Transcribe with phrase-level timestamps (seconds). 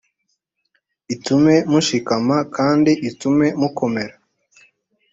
[1.13, 4.15] itume mushikama kandi itume mukomera